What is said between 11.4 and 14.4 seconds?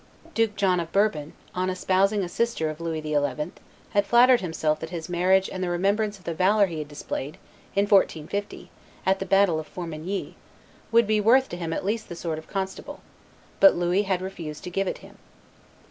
to him at least the sword of constable; but Louis had